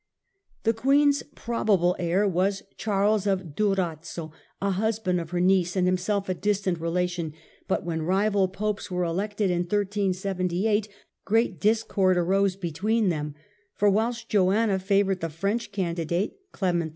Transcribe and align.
The 0.63 0.73
Queen's 0.73 1.21
probable 1.35 1.95
heir 1.99 2.27
was 2.27 2.63
Charles 2.75 3.27
of 3.27 3.53
Du 3.55 3.75
razzo, 3.75 4.31
a 4.59 4.71
husband 4.71 5.21
of 5.21 5.29
her 5.29 5.39
niece 5.39 5.75
and 5.75 5.85
himself 5.85 6.27
a 6.27 6.33
distant 6.33 6.79
re 6.79 6.89
lation; 6.89 7.33
but 7.67 7.83
when 7.85 8.01
rival 8.01 8.47
Popes 8.47 8.89
were 8.89 9.03
elected 9.03 9.51
in 9.51 9.59
1378 9.59 10.89
great 11.23 11.59
discord 11.61 12.17
arose 12.17 12.55
between 12.55 13.09
them, 13.09 13.35
for 13.75 13.91
whilst 13.91 14.27
Joanna 14.27 14.79
favoured 14.79 15.19
the 15.19 15.29
French 15.29 15.71
candidate, 15.71 16.35
Clement 16.51 16.89
VII. 16.89 16.89